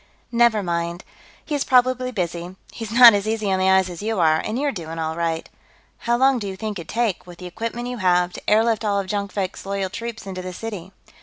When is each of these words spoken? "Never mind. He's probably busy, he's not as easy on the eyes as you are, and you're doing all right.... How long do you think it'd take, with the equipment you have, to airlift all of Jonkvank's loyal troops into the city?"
"Never 0.31 0.63
mind. 0.63 1.03
He's 1.45 1.63
probably 1.63 2.11
busy, 2.11 2.55
he's 2.71 2.91
not 2.91 3.13
as 3.13 3.27
easy 3.27 3.51
on 3.51 3.59
the 3.59 3.69
eyes 3.69 3.87
as 3.87 4.01
you 4.01 4.19
are, 4.19 4.39
and 4.39 4.57
you're 4.57 4.71
doing 4.71 4.97
all 4.97 5.15
right.... 5.15 5.47
How 6.09 6.17
long 6.17 6.39
do 6.39 6.47
you 6.47 6.55
think 6.55 6.79
it'd 6.79 6.89
take, 6.89 7.27
with 7.27 7.37
the 7.37 7.45
equipment 7.45 7.87
you 7.87 7.97
have, 7.97 8.33
to 8.33 8.41
airlift 8.49 8.83
all 8.83 8.99
of 8.99 9.05
Jonkvank's 9.05 9.63
loyal 9.63 9.91
troops 9.91 10.25
into 10.25 10.41
the 10.41 10.53
city?" 10.53 10.91